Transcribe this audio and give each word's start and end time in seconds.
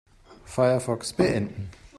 Firefox 0.47 1.13
beenden. 1.13 1.69